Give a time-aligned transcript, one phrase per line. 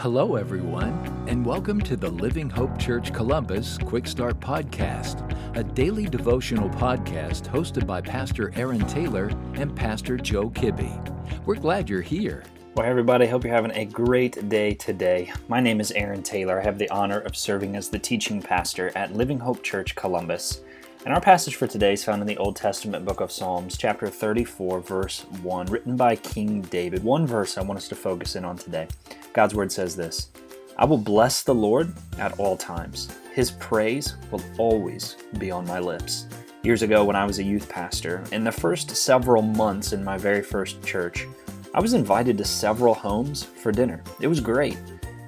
[0.00, 0.94] Hello, everyone,
[1.28, 5.28] and welcome to the Living Hope Church Columbus Quick Start Podcast,
[5.58, 9.26] a daily devotional podcast hosted by Pastor Aaron Taylor
[9.56, 11.44] and Pastor Joe Kibbe.
[11.44, 12.44] We're glad you're here.
[12.74, 15.34] Well, everybody, hope you're having a great day today.
[15.48, 16.58] My name is Aaron Taylor.
[16.58, 20.62] I have the honor of serving as the teaching pastor at Living Hope Church Columbus.
[21.06, 24.08] And our passage for today is found in the Old Testament book of Psalms, chapter
[24.08, 27.02] 34, verse 1, written by King David.
[27.02, 28.86] One verse I want us to focus in on today.
[29.32, 30.28] God's word says this
[30.76, 33.08] I will bless the Lord at all times.
[33.32, 36.26] His praise will always be on my lips.
[36.64, 40.18] Years ago, when I was a youth pastor, in the first several months in my
[40.18, 41.26] very first church,
[41.72, 44.02] I was invited to several homes for dinner.
[44.20, 44.76] It was great.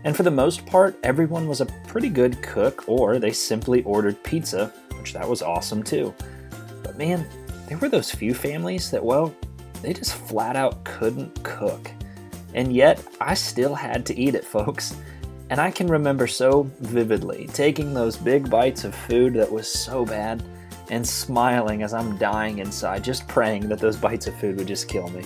[0.04, 4.22] And for the most part, everyone was a pretty good cook, or they simply ordered
[4.22, 4.70] pizza
[5.12, 6.14] that was awesome too.
[6.82, 7.26] But man,
[7.66, 9.34] there were those few families that, well,
[9.82, 11.90] they just flat out couldn't cook.
[12.54, 14.94] And yet, I still had to eat it, folks.
[15.50, 20.04] And I can remember so vividly taking those big bites of food that was so
[20.04, 20.42] bad
[20.90, 24.88] and smiling as I'm dying inside, just praying that those bites of food would just
[24.88, 25.24] kill me.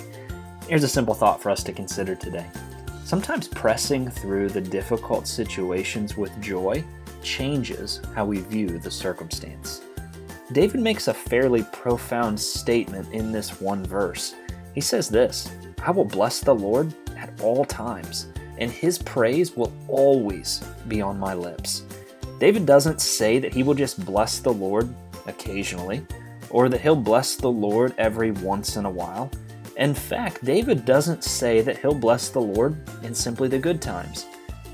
[0.69, 2.47] Here's a simple thought for us to consider today.
[3.05, 6.85] Sometimes pressing through the difficult situations with joy
[7.27, 9.83] changes how we view the circumstance.
[10.53, 14.37] David makes a fairly profound statement in this one verse.
[14.75, 15.51] He says this
[15.85, 21.19] I will bless the Lord at all times, and his praise will always be on
[21.19, 21.83] my lips.
[22.39, 24.89] David doesn't say that he will just bless the Lord
[25.27, 26.07] occasionally,
[26.51, 29.31] or that he'll bless the Lord every once in a while.
[29.77, 34.27] In fact, David doesn't say that he'll bless the Lord in simply the good times.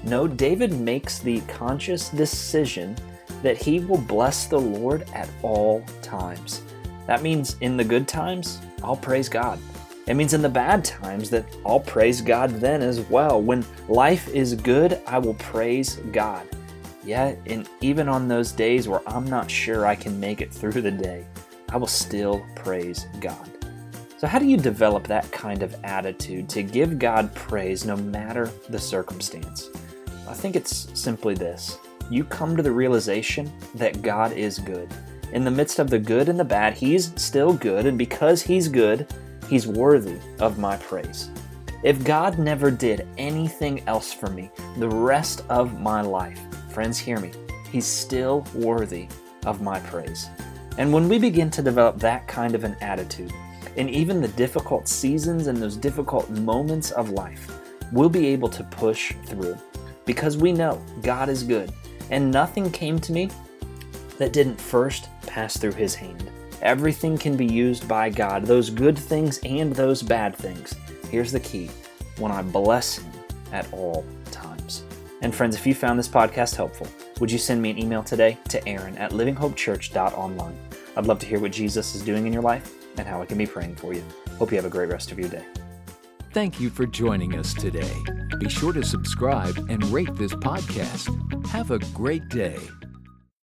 [0.05, 2.97] No, David makes the conscious decision
[3.43, 6.63] that he will bless the Lord at all times.
[7.07, 9.59] That means in the good times, I'll praise God.
[10.07, 13.41] It means in the bad times that I'll praise God then as well.
[13.41, 16.47] When life is good, I will praise God.
[17.05, 20.83] Yeah, and even on those days where I'm not sure I can make it through
[20.83, 21.25] the day,
[21.71, 23.62] I will still praise God.
[24.23, 28.53] So, how do you develop that kind of attitude to give God praise no matter
[28.69, 29.69] the circumstance?
[30.29, 31.77] I think it's simply this
[32.09, 34.89] you come to the realization that God is good.
[35.33, 38.69] In the midst of the good and the bad, He's still good, and because He's
[38.69, 39.13] good,
[39.49, 41.29] He's worthy of my praise.
[41.83, 46.39] If God never did anything else for me the rest of my life,
[46.71, 47.33] friends, hear me,
[47.73, 49.09] He's still worthy
[49.47, 50.29] of my praise.
[50.79, 53.33] And when we begin to develop that kind of an attitude,
[53.77, 57.61] in even the difficult seasons and those difficult moments of life,
[57.93, 59.57] we'll be able to push through
[60.05, 61.73] because we know God is good,
[62.11, 63.31] and nothing came to me
[64.19, 66.31] that didn't first pass through His hand.
[66.61, 70.75] Everything can be used by God, those good things and those bad things.
[71.11, 71.71] Here's the key
[72.19, 73.11] when I bless Him
[73.53, 74.85] at all times.
[75.23, 76.89] And friends, if you found this podcast helpful,
[77.21, 80.59] would you send me an email today to Aaron at livinghopechurch.online?
[80.97, 83.39] I'd love to hear what Jesus is doing in your life and how I can
[83.39, 84.05] be praying for you.
[84.39, 85.45] Hope you have a great rest of your day.
[86.33, 87.93] Thank you for joining us today.
[88.39, 91.47] Be sure to subscribe and rate this podcast.
[91.49, 92.59] Have a great day.